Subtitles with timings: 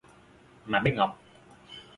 [0.65, 1.19] Mà bé Ngọc